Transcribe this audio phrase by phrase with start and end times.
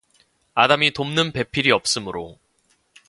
[0.55, 2.39] 아담이 돕는 배필이 없으므로